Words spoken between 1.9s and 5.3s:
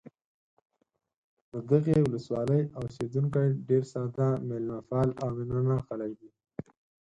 ولسوالۍ اوسېدونکي ډېر ساده، مېلمه پال او